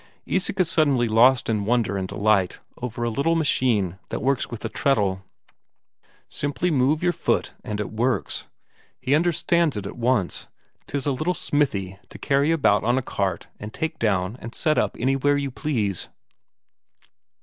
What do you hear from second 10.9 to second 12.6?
a little smithy to carry